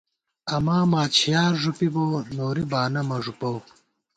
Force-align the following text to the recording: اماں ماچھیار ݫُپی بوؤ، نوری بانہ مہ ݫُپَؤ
اماں 0.55 0.83
ماچھیار 0.91 1.53
ݫُپی 1.61 1.87
بوؤ، 1.93 2.13
نوری 2.35 2.63
بانہ 2.71 3.01
مہ 3.07 3.17
ݫُپَؤ 3.23 3.57